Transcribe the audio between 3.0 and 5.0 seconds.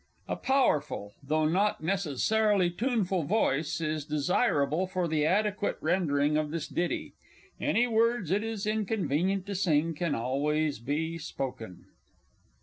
voice is desirable